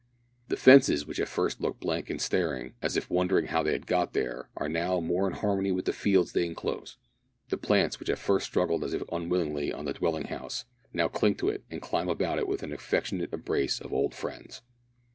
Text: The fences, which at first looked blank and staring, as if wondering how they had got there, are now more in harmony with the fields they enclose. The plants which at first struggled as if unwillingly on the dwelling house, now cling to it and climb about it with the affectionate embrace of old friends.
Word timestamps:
The 0.47 0.57
fences, 0.57 1.05
which 1.05 1.19
at 1.19 1.27
first 1.27 1.61
looked 1.61 1.81
blank 1.81 2.09
and 2.09 2.19
staring, 2.19 2.73
as 2.81 2.97
if 2.97 3.07
wondering 3.07 3.45
how 3.45 3.61
they 3.61 3.73
had 3.73 3.85
got 3.85 4.13
there, 4.13 4.49
are 4.57 4.67
now 4.67 4.99
more 4.99 5.27
in 5.27 5.33
harmony 5.33 5.71
with 5.71 5.85
the 5.85 5.93
fields 5.93 6.31
they 6.31 6.47
enclose. 6.47 6.97
The 7.49 7.59
plants 7.59 7.99
which 7.99 8.09
at 8.09 8.17
first 8.17 8.47
struggled 8.47 8.83
as 8.83 8.95
if 8.95 9.03
unwillingly 9.11 9.71
on 9.71 9.85
the 9.85 9.93
dwelling 9.93 10.25
house, 10.29 10.65
now 10.91 11.07
cling 11.07 11.35
to 11.35 11.49
it 11.49 11.63
and 11.69 11.83
climb 11.83 12.09
about 12.09 12.39
it 12.39 12.47
with 12.47 12.61
the 12.61 12.73
affectionate 12.73 13.31
embrace 13.31 13.79
of 13.79 13.93
old 13.93 14.15
friends. 14.15 14.63